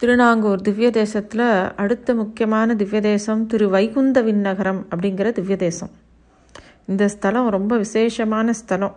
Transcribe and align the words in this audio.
திருநாங்கூர் 0.00 0.60
திவ்ய 0.66 0.88
தேசத்தில் 0.90 1.40
அடுத்த 1.82 2.14
முக்கியமான 2.14 2.74
திவ்ய 2.74 2.98
தேசம் 3.00 3.40
திரு 3.46 3.66
வைகுந்த 3.68 4.18
விண்ணகரம் 4.22 4.78
அப்படிங்கிற 4.90 5.28
திவ்ய 5.38 5.56
தேசம் 5.56 5.90
இந்த 6.90 7.04
ஸ்தலம் 7.14 7.48
ரொம்ப 7.54 7.72
விசேஷமான 7.76 8.52
ஸ்தலம். 8.52 8.94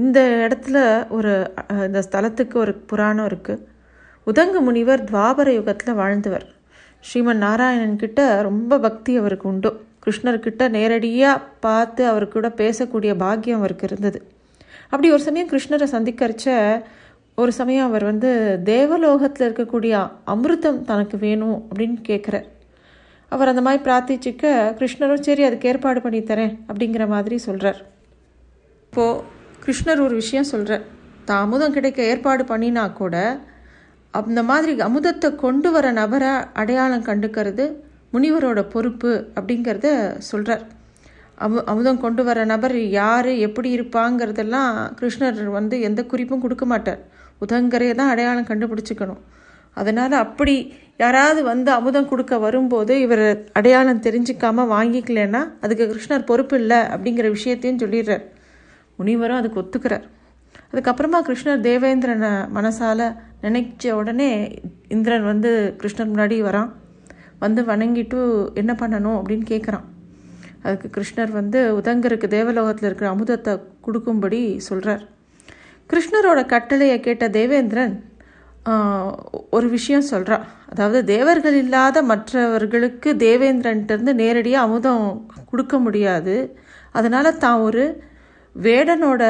இந்த 0.00 0.18
இடத்துல 0.44 0.76
ஒரு 1.16 1.32
இந்த 1.86 2.02
ஸ்தலத்துக்கு 2.08 2.56
ஒரு 2.64 2.74
புராணம் 2.90 3.28
இருக்குது 3.30 3.64
உதங்க 4.26 4.60
முனிவர் 4.66 5.04
துவாபர 5.04 5.54
யுகத்தில் 5.54 5.98
வாழ்ந்தவர். 6.02 6.46
ஸ்ரீமன் 7.06 7.42
நாராயணன் 7.46 7.98
கிட்ட 8.02 8.20
ரொம்ப 8.48 8.78
பக்தி 8.78 9.14
அவருக்கு 9.16 9.48
உண்டு. 9.52 9.72
கிருஷ்ணர்கிட்ட 10.04 10.68
நேரடியாக 10.76 11.44
பார்த்து 11.66 12.04
அவர் 12.06 12.32
கூட 12.36 12.48
பேசக்கூடிய 12.62 13.14
பாக்கியம் 13.24 13.60
அவருக்கு 13.62 13.86
இருந்தது. 13.90 14.20
அப்படி 14.90 15.08
ஒரு 15.16 15.22
சமயம் 15.28 15.52
கிருஷ்ணரை 15.54 15.88
சந்திக்கரிச்ச 15.96 16.46
ஒரு 17.38 17.52
சமயம் 17.52 17.88
அவர் 17.88 18.04
வந்து 18.04 18.30
தேவலோகத்தில் 18.64 19.46
இருக்கக்கூடிய 19.48 19.94
அமிர்தம் 20.24 20.78
தனக்கு 20.82 21.16
வேணும் 21.16 21.58
அப்படின்னு 21.68 21.98
கேட்குறார் 22.08 22.46
அவர் 23.32 23.50
அந்த 23.52 23.62
மாதிரி 23.62 23.80
பிரார்த்திச்சுக்க 23.84 24.44
கிருஷ்ணரும் 24.78 25.24
சரி 25.26 25.42
அதுக்கு 25.42 25.68
ஏற்பாடு 25.68 26.00
பண்ணி 26.00 26.20
தரேன் 26.22 26.54
அப்படிங்கிற 26.68 27.04
மாதிரி 27.08 27.36
சொல்கிறார் 27.38 27.80
இப்போது 28.82 29.20
கிருஷ்ணர் 29.64 30.00
ஒரு 30.00 30.14
விஷயம் 30.14 30.48
சொல்கிறார் 30.48 30.84
தான் 31.24 31.42
அமுதம் 31.42 31.72
கிடைக்க 31.72 32.00
ஏற்பாடு 32.04 32.44
பண்ணினா 32.44 32.84
கூட 32.92 33.16
அந்த 34.14 34.42
மாதிரி 34.42 34.72
அமுதத்தை 34.80 35.28
கொண்டு 35.34 35.70
வர 35.70 35.86
நபரை 35.92 36.32
அடையாளம் 36.52 37.06
கண்டுக்கிறது 37.06 37.64
முனிவரோட 38.12 38.60
பொறுப்பு 38.68 39.12
அப்படிங்கிறத 39.36 39.88
சொல்கிறார் 40.30 40.64
அமு 41.38 41.58
அமுதம் 41.64 42.00
கொண்டு 42.00 42.22
வர 42.24 42.44
நபர் 42.44 42.76
யார் 42.90 43.30
எப்படி 43.38 43.68
இருப்பாங்கிறதெல்லாம் 43.76 44.72
கிருஷ்ணர் 45.00 45.42
வந்து 45.50 45.76
எந்த 45.80 46.00
குறிப்பும் 46.02 46.40
கொடுக்க 46.40 46.64
மாட்டார். 46.66 47.02
உதங்கரையை 47.44 47.94
தான் 47.94 48.12
அடையாளம் 48.12 48.48
கண்டுபிடிச்சிக்கணும். 48.50 49.20
அதனால் 49.76 50.14
அப்படி 50.24 50.54
யாராவது 51.02 51.40
வந்து 51.42 51.70
அமுதம் 51.72 52.08
கொடுக்க 52.12 52.38
வரும்போது 52.38 53.00
இவர் 53.00 53.26
அடையாளம் 53.58 54.04
தெரிஞ்சிக்காமல் 54.06 54.70
வாங்கிக்கலன்னா 54.74 55.42
அதுக்கு 55.64 55.84
கிருஷ்ணர் 55.92 56.28
பொறுப்பு 56.30 56.56
இல்லை 56.60 56.80
அப்படிங்கிற 56.94 57.26
விஷயத்தையும் 57.36 57.82
சொல்லிடுறார். 57.82 58.24
முனிவரும் 58.98 59.40
அதுக்கு 59.40 59.60
ஒத்துக்கிறார். 59.62 60.06
அதுக்கப்புறமா 60.72 61.18
கிருஷ்ணர் 61.28 61.64
தேவேந்திரனை 61.68 62.32
மனசால் 62.56 63.04
நினைச்ச 63.42 63.90
உடனே 64.00 64.30
இந்திரன் 64.88 65.28
வந்து 65.32 65.50
கிருஷ்ணர் 65.82 66.10
முன்னாடி 66.12 66.38
வரான். 66.48 66.72
வந்து 67.44 67.60
வணங்கிட்டு 67.62 68.20
என்ன 68.60 68.72
பண்ணணும் 68.80 69.18
அப்படின்னு 69.20 69.46
கேட்குறான் 69.52 69.86
அதுக்கு 70.62 70.88
கிருஷ்ணர் 70.96 71.32
வந்து 71.40 71.58
உதங்கருக்கு 71.80 72.28
தேவலோகத்தில் 72.28 72.88
இருக்கிற 72.88 73.08
அமுதத்தை 73.14 73.52
கொடுக்கும்படி 73.80 74.40
சொல்கிறார் 74.68 75.04
கிருஷ்ணரோட 75.90 76.40
கட்டளையை 76.52 76.96
கேட்ட 77.00 77.24
தேவேந்திரன் 77.38 77.94
ஒரு 79.56 79.66
விஷயம் 79.76 80.08
சொல்கிறான் 80.10 80.44
அதாவது 80.70 80.98
தேவர்கள் 81.14 81.56
இல்லாத 81.62 81.98
மற்றவர்களுக்கு 82.10 83.10
தேவேந்திரன்ட்டிருந்து 83.24 84.12
நேரடியாக 84.22 84.66
அமுதம் 84.66 85.04
கொடுக்க 85.50 85.74
முடியாது. 85.78 86.34
அதனால் 86.98 87.38
தான் 87.44 87.62
ஒரு 87.66 87.84
வேடனோட 88.56 89.22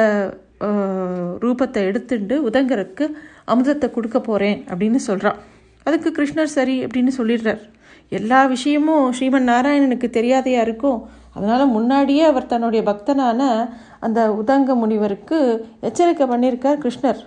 ரூபத்தை 1.43 1.81
எடுத்துட்டு 1.89 2.35
உதங்கருக்கு 2.49 3.05
அமுதத்தை 3.53 3.87
கொடுக்க 3.91 4.17
போகிறேன் 4.19 4.59
அப்படின்னு 4.69 4.99
சொல்கிறான் 5.09 5.39
அதுக்கு 5.85 6.09
கிருஷ்ணர் 6.17 6.55
சரி 6.57 6.75
அப்படின்னு 6.85 7.11
சொல்லிடுறார். 7.19 7.61
எல்லா 8.09 8.45
விஷயமும் 8.45 9.13
ஸ்ரீமன் 9.13 9.49
நாராயணனுக்கு 9.51 10.09
தெரியாதையாக 10.09 10.61
இருக்கும் 10.61 11.09
அதனால் 11.33 11.67
முன்னாடியே 11.67 12.23
அவர் 12.23 12.45
தன்னுடைய 12.45 12.81
பக்தனான 12.91 13.69
அந்த 13.99 14.31
உதங்க 14.31 14.75
முனிவருக்கு 14.75 15.67
எச்சரிக்கை 15.81 16.27
பண்ணியிருக்கார் 16.27 16.81
கிருஷ்ணர். 16.83 17.19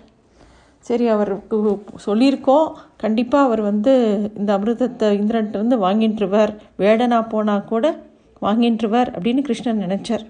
சரி 0.78 1.08
அவருக்கு 1.08 1.78
சொல்லியிருக்கோம். 2.06 2.72
கண்டிப்பாக 2.96 3.44
அவர் 3.44 3.60
வந்து 3.60 3.92
இந்த 4.36 4.58
அமிர்தத்தை 4.58 5.08
இந்திரன்ட்டு 5.20 5.78
வாங்கின்றுவர். 5.86 6.56
வேடனா 6.78 7.28
போனால் 7.28 7.64
கூட 7.64 7.96
வாங்கின்றுவர் 8.42 9.08
அப்படின்னு 9.16 9.42
கிருஷ்ணன் 9.42 9.82
நினச்சார். 9.82 10.24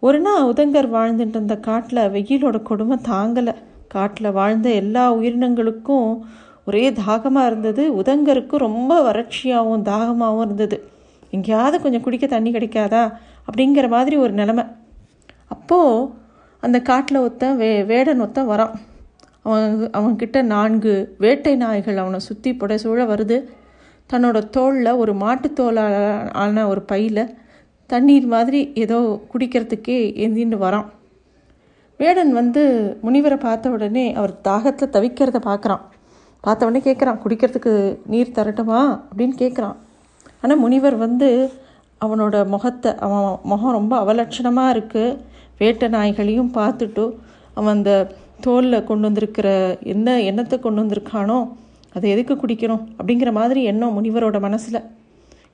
ஒரு 0.00 0.20
நாள் 0.20 0.42
உதங்கர் 0.42 0.88
வாழ்ந்துட்டு 0.96 1.36
இருந்த 1.38 1.56
காட்டில் 1.56 1.98
வெயிலோட 1.98 2.62
கொடுமை 2.62 2.98
தாங்கலை. 3.08 3.54
காட்டில் 3.88 4.32
வாழ்ந்த 4.32 4.70
எல்லா 4.70 5.14
உயிரினங்களுக்கும் 5.14 6.20
ஒரே 6.68 6.84
தாகமாக 7.00 7.48
இருந்தது. 7.50 7.82
உதங்கருக்கு 8.00 8.56
ரொம்ப 8.66 8.92
வறட்சியாகவும் 9.06 9.86
தாகமாகவும் 9.90 10.44
இருந்தது. 10.44 10.78
எங்கேயாவது 11.34 11.76
கொஞ்சம் 11.82 12.04
குடிக்க 12.06 12.26
தண்ணி 12.26 12.50
கிடைக்காதா? 12.52 13.02
அப்படிங்கிற 13.48 13.86
மாதிரி 13.88 14.16
ஒரு 14.24 14.32
நிலமை. 14.32 14.64
அப்போது 15.54 16.10
அந்த 16.62 16.78
காட்டில் 16.82 17.22
ஒருத்தன் 17.24 17.58
வே 17.60 17.70
வேடன் 17.90 18.20
ஒருத்தன் 18.20 18.50
வரான். 18.52 18.74
அவன் 19.42 19.74
அவன்கிட்ட 19.98 20.38
நான்கு 20.54 20.94
வேட்டை 21.18 21.54
நாய்கள் 21.56 22.02
அவனை 22.02 22.18
சுற்றி 22.28 22.50
புடைசூழ 22.60 23.04
வருது. 23.12 23.36
தன்னோட 24.10 24.38
தோளில் 24.56 24.98
ஒரு 25.02 25.12
மாட்டுத்தோலால் 25.22 25.96
ஆன 26.42 26.64
ஒரு 26.68 26.82
பையில் 26.90 27.22
தண்ணீர் 27.90 28.26
மாதிரி 28.34 28.60
ஏதோ 28.74 28.98
குடிக்கிறதுக்கே 29.32 29.98
ஏந்தின்னு 30.24 30.56
வரான். 30.66 30.88
வேடன் 32.00 32.32
வந்து 32.32 32.62
முனிவரை 33.04 33.38
பார்த்த 33.46 33.74
உடனே 33.76 34.04
அவர் 34.18 34.34
தாகத்தில் 34.48 34.94
தவிக்கிறத 34.96 35.38
பார்க்குறான். 35.46 35.84
பார்த்தவொடனே 36.44 36.80
கேட்குறான் 36.88 37.20
குடிக்கிறதுக்கு 37.24 37.98
நீர் 38.06 38.34
தரட்டுமா? 38.34 38.80
அப்படின்னு 39.10 39.34
கேட்குறான் 39.38 39.76
ஆனால் 40.42 40.58
முனிவர் 40.58 40.96
வந்து 40.96 41.28
அவனோட 42.00 42.46
முகத்தை 42.46 42.94
அவன் 42.96 43.38
முகம் 43.42 43.72
ரொம்ப 43.72 43.94
அவலட்சணமாக 44.02 44.74
இருக்குது 44.74 45.18
வேட்டை 45.58 45.88
நாய்களையும் 45.88 46.52
பார்த்துட்டு 46.54 47.04
அவன் 47.54 47.74
அந்த 47.74 47.92
தோலில் 48.46 48.84
கொண்டு 48.84 49.06
வந்திருக்கிற 49.06 49.78
என்ன 49.82 50.20
எண்ணத்தை 50.22 50.58
கொண்டு 50.58 50.82
வந்திருக்கானோ 50.82 51.38
அதை 51.94 52.10
எதுக்கு 52.10 52.34
குடிக்கணும் 52.34 52.84
அப்படிங்கிற 52.98 53.32
மாதிரி 53.32 53.62
எண்ணம் 53.62 53.96
முனிவரோட 53.96 54.40
மனசில். 54.40 54.80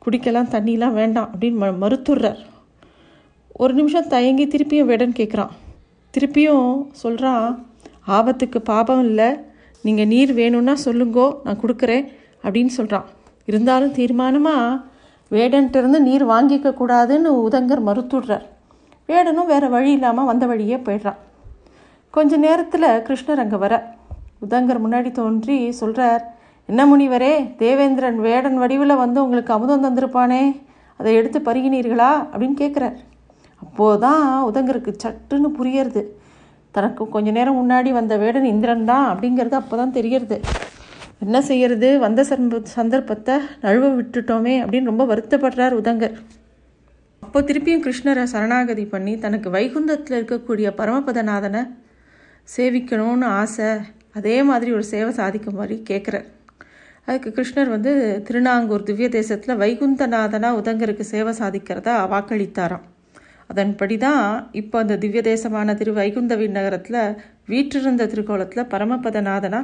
குடிக்கலாம் 0.04 0.50
தண்ணிலாம் 0.54 0.92
வேண்டாம் 0.92 1.28
அப்படின்னு 1.32 1.60
ம 1.62 1.66
மறுத்துடுறார். 1.82 2.40
ஒரு 3.52 3.74
நிமிஷம் 3.74 4.08
தயங்கி 4.08 4.46
திருப்பியும் 4.46 4.88
வேடன்னு 4.90 5.18
கேட்குறான் 5.20 5.52
திருப்பியும் 6.14 6.86
சொல்கிறான் 6.92 7.66
ஆபத்துக்கு 8.06 8.58
பாபம் 8.58 9.04
இல்லை 9.04 9.28
நீங்கள் 9.84 10.10
நீர் 10.12 10.32
வேணும்னா 10.40 10.74
சொல்லுங்கோ 10.86 11.26
நான் 11.44 11.60
கொடுக்குறேன் 11.62 12.04
அப்படின்னு 12.44 12.72
சொல்கிறான் 12.78 13.06
இருந்தாலும் 13.48 13.94
தீர்மானமாக 13.98 14.80
வேடன்ட்டிருந்து 15.30 15.98
நீர் 16.08 16.24
வாங்கிக்க 16.32 16.68
கூடாதுன்னு 16.80 17.30
உதங்கர் 17.46 17.82
மறுத்துடுறார். 17.88 18.44
வேடனும் 19.08 19.50
வேறு 19.52 19.68
வழி 19.74 19.90
இல்லாமல் 19.96 20.28
வந்த 20.30 20.44
வழியே 20.50 20.76
போயிடுறான். 20.86 21.18
கொஞ்ச 22.14 22.36
நேரத்தில் 22.46 22.88
கிருஷ்ணர் 23.06 23.42
அங்கே 23.44 23.58
வர. 23.64 23.74
உதங்கர் 24.46 24.84
முன்னாடி 24.84 25.10
தோன்றி 25.20 25.56
சொல்கிறார் 25.80 26.22
என்ன 26.68 26.82
முனிவரே 26.90 27.32
தேவேந்திரன் 27.62 28.18
வேடன் 28.26 28.58
வடிவில் 28.62 29.00
வந்து 29.02 29.18
உங்களுக்கு 29.24 29.52
அமுதம் 29.56 29.84
தந்திருப்பானே 29.86 30.42
அதை 31.00 31.10
எடுத்து 31.20 31.38
பருகினீர்களா? 31.48 32.10
அப்படின்னு 32.30 32.56
கேட்குறார் 32.62 32.96
அப்போது 33.62 34.00
தான் 34.04 34.24
உதங்கருக்கு 34.50 34.92
சட்டுன்னு 35.04 35.48
புரியறது. 35.58 36.02
தனக்கு 36.76 37.02
கொஞ்ச 37.14 37.30
நேரம் 37.38 37.58
முன்னாடி 37.60 37.90
வந்த 37.98 38.14
வேடன் 38.22 38.46
இந்திரன் 38.52 38.88
தான் 38.92 39.06
அப்படிங்கிறது 39.12 39.56
அப்போ 39.60 39.74
தான் 39.80 39.96
தெரியறது 39.98 40.38
என்ன 41.24 41.38
செய்யறது? 41.48 41.88
வந்த 42.04 42.20
சம்ப 42.30 42.60
சந்தர்ப்பத்தை 42.78 43.34
நழுவ 43.64 43.90
விட்டுட்டோமே 43.98 44.54
அப்படின்னு 44.62 44.90
ரொம்ப 44.90 45.04
வருத்தப்படுறார் 45.10 45.74
உதங்கர். 45.80 46.16
அப்போ 47.22 47.40
திருப்பியும் 47.48 47.84
கிருஷ்ணரை 47.84 48.24
சரணாகதி 48.32 48.84
பண்ணி 48.94 49.12
தனக்கு 49.24 49.48
வைகுந்தத்தில் 49.56 50.16
இருக்கக்கூடிய 50.18 50.68
பரமபதநாதனை 50.80 51.62
சேவிக்கணும்னு 52.48 53.28
ஆசை 53.40 53.70
அதே 54.18 54.36
மாதிரி 54.48 54.70
ஒரு 54.78 54.84
சேவை 54.92 55.12
சாதிக்கும்படி 55.20 55.76
கேட்குறார் 55.90 56.28
அதுக்கு 57.08 57.30
கிருஷ்ணர் 57.36 57.72
வந்து 57.74 57.92
திருநாங்கூர் 58.26 58.86
திவ்ய 58.88 59.08
தேசத்தில் 59.18 59.60
வைகுந்தநாதனாக 59.62 60.60
உதங்கருக்கு 60.60 61.06
சேவை 61.12 61.32
சாதிக்கிறதா 61.40 61.94
வாக்களித்தாராம். 62.12 62.84
அதன்படி 63.54 63.96
தான் 64.04 64.24
இப்போ 64.60 64.76
அந்த 64.82 64.94
திவ்ய 65.02 65.20
தேசமான 65.30 65.74
திரு 65.80 65.92
வைகுந்த 65.98 66.36
நகரத்தில் 66.58 67.02
வீற்றிருந்த 67.50 68.06
திருக்கோலத்தில் 68.12 68.70
பரமபதநாதனா 68.72 69.60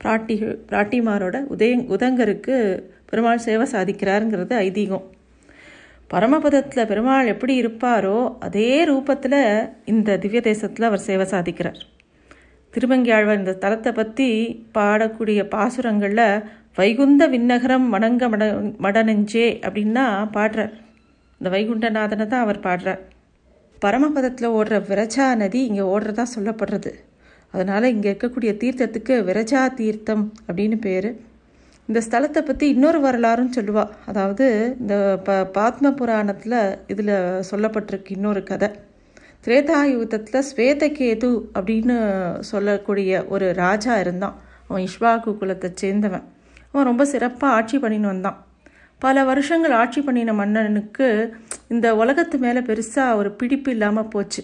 பிராட்டி 0.00 0.34
பிராட்டிமாரோட 0.68 1.36
உதய 1.54 1.72
உதங்கருக்கு 1.94 2.54
பெருமாள் 3.10 3.42
சேவை 3.46 3.66
சாதிக்கிறாருங்கிறது 3.72 4.54
ஐதீகம். 4.66 5.04
பரமபதத்தில் 6.10 6.88
பெருமாள் 6.90 7.30
எப்படி 7.32 7.54
இருப்பாரோ 7.62 8.16
அதே 8.46 8.70
ரூபத்தில் 8.90 9.40
இந்த 9.92 10.16
திவ்ய 10.22 10.40
தேசத்தில் 10.48 10.88
அவர் 10.88 11.06
சேவை 11.08 11.26
சாதிக்கிறார். 11.34 11.78
திருமங்கியாழ்வார் 12.74 13.40
இந்த 13.42 13.56
தலத்தை 13.64 13.92
பற்றி 14.00 14.28
பாடக்கூடிய 14.76 15.40
பாசுரங்களில் 15.54 16.42
வைகுந்த 16.80 17.22
விண்ணகரம் 17.34 17.88
வணங்க 17.94 18.28
மட 18.34 18.44
மடனெஞ்சே 18.86 19.48
அப்படின்னா 19.66 20.06
பாடுறார். 20.36 20.74
இந்த 21.40 21.50
வைகுண்டநாதனை 21.56 22.26
தான் 22.26 22.44
அவர் 22.46 22.64
பாடுறார். 22.68 23.02
பரமபதத்தில் 23.84 24.54
ஓடுற 24.58 24.76
விரஜா 24.90 25.26
நதி 25.42 25.60
இங்கே 25.68 25.84
ஓடுறதா 25.94 26.24
சொல்லப்படுறது. 26.34 26.92
அதனால் 27.54 27.92
இங்கே 27.94 28.08
இருக்கக்கூடிய 28.12 28.50
தீர்த்தத்துக்கு 28.62 29.14
விரஜா 29.28 29.62
தீர்த்தம் 29.80 30.24
அப்படின்னு 30.48 30.76
பேர். 30.86 31.10
இந்த 31.88 32.00
ஸ்தலத்தை 32.06 32.40
பற்றி 32.44 32.66
இன்னொரு 32.74 32.98
வரலாறும் 33.00 33.54
சொல்லுவா. 33.56 33.84
அதாவது 34.10 34.46
இந்த 34.80 34.94
ப 35.26 35.32
பாத்ம 35.56 35.90
புராணத்தில் 36.00 36.58
இதில் 36.92 37.14
சொல்லப்பட்டிருக்கு 37.50 38.16
இன்னொரு 38.18 38.42
கதை. 38.42 38.68
திரேதா 39.46 39.78
யுகத்தில் 39.92 40.46
ஸ்வேதகேது 40.50 41.30
அப்படின்னு 41.56 41.96
சொல்லக்கூடிய 42.50 43.24
ஒரு 43.34 43.46
ராஜா 43.54 43.94
இருந்தான். 43.98 44.36
அவன் 44.68 44.86
இஷ்வாகு 44.88 45.32
குலத்தை 45.40 45.70
சேர்ந்தவன். 45.82 46.26
அவன் 46.72 46.88
ரொம்ப 46.90 47.04
சிறப்பாக 47.04 47.56
ஆட்சி 47.58 47.78
பண்ணின்னு 47.78 48.12
வந்தான். 48.12 48.38
பல 49.04 49.22
வருஷங்கள் 49.28 49.74
ஆட்சி 49.82 50.00
பண்ணின 50.06 50.32
மன்னனுக்கு 50.40 51.06
இந்த 51.74 51.86
உலகத்து 52.00 52.36
மேலே 52.44 52.60
பெருசாக 52.68 53.18
ஒரு 53.20 53.30
பிடிப்பு 53.40 53.70
இல்லாமல் 53.74 54.10
போச்சு. 54.14 54.42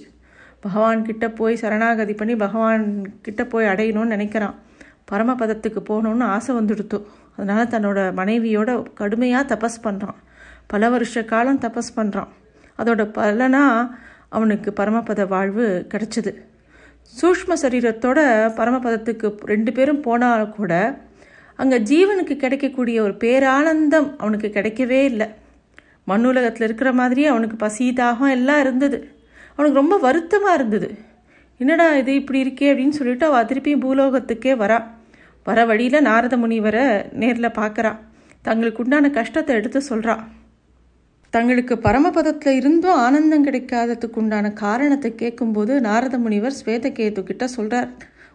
பகவான் 0.64 1.04
கிட்ட 1.08 1.26
போய் 1.38 1.60
சரணாகதி 1.62 2.14
பண்ணி 2.20 2.34
பகவான் 2.44 2.84
கிட்ட 3.26 3.42
போய் 3.52 3.70
அடையணும்னு 3.72 4.14
நினைக்கிறான். 4.14 4.56
பரமபதத்துக்கு 5.10 5.80
போகணுன்னு 5.88 6.24
ஆசை 6.36 6.52
வந்துடுத்து. 6.56 6.98
அதனால் 7.36 7.70
தன்னோட 7.74 7.98
மனைவியோட 8.20 8.70
கடுமையாக 9.00 9.48
தபஸ் 9.52 9.84
பண்ணுறான் 9.86 10.18
பல 10.72 10.88
வருஷ 10.94 11.22
காலம் 11.32 11.62
தபஸ் 11.64 11.96
பண்ணுறான் 11.96 12.32
அதோட 12.80 13.02
பலனாக 13.18 13.96
அவனுக்கு 14.36 14.70
பரமபத 14.80 15.22
வாழ்வு 15.34 15.66
கிடச்சிது. 15.92 16.32
சூஷ்ம 17.18 17.52
சரீரத்தோட 17.62 18.18
பரமபதத்துக்கு 18.58 19.28
ரெண்டு 19.52 19.70
பேரும் 19.76 20.02
போனால் 20.06 20.50
கூட 20.56 20.72
அங்கே 21.58 21.78
ஜீவனுக்கு 21.90 22.34
கிடைக்கக்கூடிய 22.36 22.96
ஒரு 23.02 23.14
பேரானந்தம் 23.24 24.08
அவனுக்கு 24.18 24.48
கிடைக்கவே 24.48 25.00
இல்லை. 25.10 25.28
மண்ணுலகத்தில் 26.08 26.66
இருக்கிற 26.68 26.90
மாதிரியே 26.92 27.28
அவனுக்கு 27.28 27.56
பசி 27.56 27.86
தாகம் 28.00 28.34
எல்லாம் 28.36 28.60
இருந்தது. 28.60 28.98
அவனுக்கு 29.54 29.80
ரொம்ப 29.82 29.96
வருத்தமாக 29.98 30.58
இருந்தது. 30.58 30.88
என்னடா 31.60 31.86
இது 31.96 32.12
இப்படி 32.14 32.38
இருக்கே 32.44 32.70
அப்படின்னு 32.72 32.98
சொல்லிட்டு 33.00 33.26
அவள் 33.26 33.48
திருப்பியும் 33.50 33.84
பூலோகத்துக்கே 33.84 34.54
வரா. 34.62 34.78
வர 35.46 35.58
வழியில் 35.64 36.06
நாரத 36.08 36.34
முனிவரை 36.36 36.84
நேரில் 37.12 37.56
பார்க்குறா 37.60 37.92
தங்களுக்கு 38.42 38.82
உண்டான 38.82 39.10
கஷ்டத்தை 39.10 39.52
எடுத்து 39.56 39.80
சொல்கிறா 39.90 40.14
தங்களுக்கு 41.32 41.74
பரமபதத்தில் 41.76 42.58
இருந்தும் 42.58 42.98
ஆனந்தம் 42.98 43.46
கிடைக்காததுக்கு 43.46 44.18
உண்டான 44.18 44.52
காரணத்தை 44.52 45.10
கேட்கும்போது 45.14 45.72
நாரத 45.80 46.18
முனிவர் 46.18 46.58
ஸ்வேதகேது 46.60 47.22
கிட்ட 47.22 47.46
சொல்கிறார் 47.46 47.90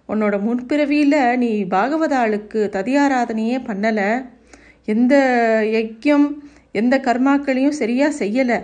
உன்னோட 0.09 0.35
முன்பிறவியில் 0.45 1.19
நீ 1.43 1.51
பாகவதாளுக்கு 1.75 2.61
ததியாராதனையே 2.77 3.57
பண்ணலை. 3.67 4.09
எந்த 4.87 5.13
யக்கியம் 5.77 6.27
எந்த 6.71 6.95
கர்மாக்களையும் 7.07 7.79
சரியாக 7.81 8.17
செய்யலை. 8.21 8.59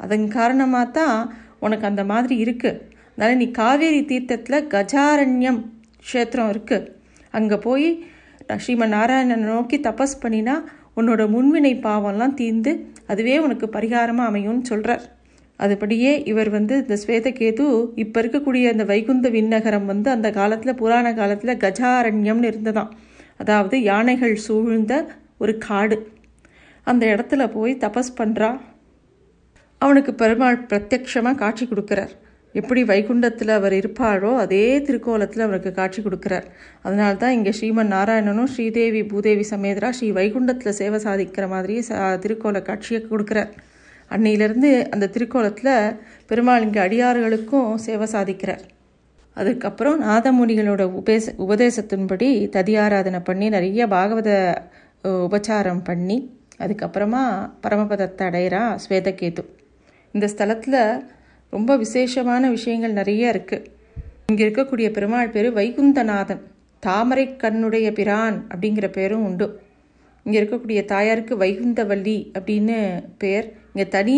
அதன் 0.00 0.26
காரணமாக 0.28 0.92
தான் 0.98 1.18
உனக்கு 1.58 1.86
அந்த 1.90 2.02
மாதிரி 2.04 2.34
இருக்குது 2.44 2.80
அதனால் 3.12 3.40
நீ 3.42 3.46
காவேரி 3.60 4.00
தீர்த்தத்தில் 4.04 4.66
கஜாரண்யம் 4.74 5.60
க்ஷேத்திரம் 6.04 6.50
இருக்குது 6.52 6.88
அங்கே 7.34 7.56
போய் 7.66 7.88
ஸ்ரீமன் 8.62 8.94
நாராயணனை 8.96 9.46
நோக்கி 9.50 9.76
தபஸ் 9.80 10.20
பண்ணினா 10.22 10.54
உன்னோட 10.96 11.22
முன்வினை 11.34 11.72
பாவம்லாம் 11.86 12.34
தீர்ந்து 12.34 12.72
அதுவே 13.06 13.36
உனக்கு 13.38 13.66
பரிகாரமாக 13.68 14.30
அமையும்னு 14.30 14.64
சொல்கிறார் 14.64 15.04
அதுபடியே 15.64 16.12
இவர் 16.30 16.50
வந்து 16.56 16.74
இந்த 16.82 16.96
ஸ்வேதகேது 17.02 17.66
இப்போ 18.04 18.18
இருக்கக்கூடிய 18.22 18.72
அந்த 18.74 18.84
வைகுந்த 18.90 19.28
விண்ணகரம் 19.36 19.86
வந்து 19.92 20.08
அந்த 20.16 20.28
காலத்தில் 20.38 20.78
புராண 20.80 21.06
காலத்தில் 21.20 21.60
கஜாரண்யம்னு 21.64 22.50
இருந்ததாம். 22.52 22.90
அதாவது 23.42 23.76
யானைகள் 23.90 24.34
சூழ்ந்த 24.46 24.94
ஒரு 25.44 25.54
காடு. 25.68 25.96
அந்த 26.86 27.04
இடத்துல 27.14 27.42
போய் 27.56 27.72
தபஸ் 27.84 28.16
பண்ணுறா 28.20 28.50
அவனுக்கு 29.80 30.12
பெருமாள் 30.20 30.58
பிரத்யக்ஷமாக 30.70 31.40
காட்சி 31.42 31.64
கொடுக்குறார். 31.66 32.12
எப்படி 32.54 32.80
வைகுண்டத்தில் 32.90 33.52
அவர் 33.56 33.74
இருப்பாரோ 33.78 34.30
அதே 34.42 34.64
திருக்கோலத்தில் 34.86 35.44
அவருக்கு 35.46 35.70
காட்சி 35.78 36.00
கொடுக்குறார். 36.06 36.46
அதனால 36.86 37.12
தான் 37.22 37.34
இங்கே 37.36 37.52
ஸ்ரீமன் 37.58 37.92
நாராயணனும் 37.94 38.50
ஸ்ரீதேவி 38.54 39.02
பூதேவி 39.12 39.44
சமேதரா 39.52 39.90
ஸ்ரீ 39.98 40.08
வைகுண்டத்தில் 40.18 40.78
சேவை 40.80 40.98
சாதிக்கிற 41.06 41.46
மாதிரி 41.54 41.76
சா 41.88 41.98
திருக்கோல 42.24 42.60
காட்சியை 42.68 43.00
கொடுக்குறார். 43.12 43.52
அன்னையிலேருந்து 44.14 44.70
அந்த 44.94 45.10
திருக்கோலத்தில் 45.14 45.74
பெருமாள் 46.30 46.64
இங்கே 46.66 46.80
அடியார்களுக்கும் 46.86 47.70
சேவை 47.86 48.06
சாதிக்கிறார். 48.14 48.62
அதுக்கப்புறம் 49.36 49.98
நாதமுனிகளோட 50.08 50.82
உபேச 51.00 51.34
உபதேசத்தின்படி 51.44 52.28
ததியாராதனை 52.56 53.20
பண்ணி 53.28 53.46
நிறைய 53.56 53.86
பாகவத 53.94 54.30
உபச்சாரம் 55.26 55.82
பண்ணி 55.88 56.18
அதுக்கப்புறமா 56.62 57.22
பரமபதத்தை 57.64 58.24
அடையிறா 58.30 58.62
ஸ்வேதகேது. 58.84 59.42
இந்த 60.14 60.26
ஸ்தலத்தில் 60.32 60.80
ரொம்ப 61.52 61.70
விசேஷமான 61.84 62.50
விஷயங்கள் 62.56 62.98
நிறைய 63.00 63.32
இருக்குது 63.34 63.66
இங்கே 64.30 64.42
இருக்கக்கூடிய 64.46 64.88
பெருமாள் 64.96 65.32
பேர் 65.34 65.48
வைகுந்தநாதன். 65.58 66.42
தாமரை 66.82 67.24
கண்ணுடைய 67.42 67.88
பிரான் 67.98 68.36
அப்படிங்கிற 68.52 68.86
பேரும் 68.98 69.24
உண்டு. 69.28 69.46
இங்கே 70.26 70.38
இருக்கக்கூடிய 70.40 70.80
தாயாருக்கு 70.92 71.34
வைகுந்தவல்லி 71.44 72.18
அப்படின்னு 72.38 72.76
பெயர் 73.22 73.46
இங்கே 73.72 73.86
தனி 73.96 74.16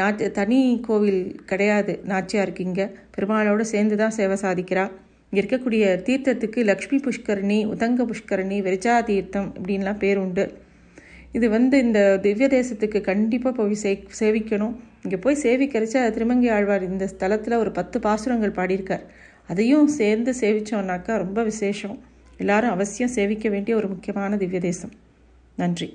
நாச்சி 0.00 0.26
தனி 0.38 0.58
கோவில் 0.86 1.22
கிடையாது. 1.50 1.92
நாச்சியாருக்கு 2.10 2.62
இங்கே. 2.68 2.86
பெருமாளோடு 3.14 3.64
சேர்ந்து 3.74 3.96
தான் 4.00 4.16
சேவை 4.16 4.36
சாதிக்கிறா. 4.42 4.84
இங்கே 5.30 5.40
இருக்கக்கூடிய 5.42 5.84
தீர்த்தத்துக்கு 6.06 6.60
லக்ஷ்மி 6.70 6.98
புஷ்கரணி 7.06 7.58
உதங்க 7.74 8.04
புஷ்கரணி 8.10 8.58
வெரிஜா 8.66 8.94
தீர்த்தம் 9.10 9.48
இப்படின்லாம் 9.58 10.00
பேர் 10.04 10.20
உண்டு. 10.24 10.44
இது 11.36 11.46
வந்து 11.56 11.76
இந்த 11.86 12.00
திவ்ய 12.24 12.46
தேசத்துக்கு 12.58 13.00
கண்டிப்பாக 13.10 13.54
போய் 13.58 13.82
சே 13.84 13.92
சேவிக்கணும். 14.20 14.74
இங்கே 15.04 15.18
போய் 15.24 15.42
சேவிக்கிறச்ச 15.44 16.06
திருமங்கை 16.16 16.50
ஆழ்வார் 16.56 16.88
இந்த 16.92 17.04
ஸ்தலத்தில் 17.12 17.60
ஒரு 17.62 17.70
பத்து 17.78 17.98
பாசுரங்கள் 18.06 18.56
பாடியிருக்கார். 18.58 19.04
அதையும் 19.52 19.90
சேர்ந்து 20.00 20.32
சேவித்தோன்னாக்கா 20.42 21.14
ரொம்ப 21.24 21.42
விசேஷம். 21.50 21.96
எல்லாரும் 22.42 22.74
அவசியம் 22.76 23.14
சேவிக்க 23.18 23.48
வேண்டிய 23.54 23.76
ஒரு 23.80 23.88
முக்கியமான 23.94 24.36
திவ்ய 24.42 24.60
தேசம். 24.70 24.92
நன்றி 25.59 25.87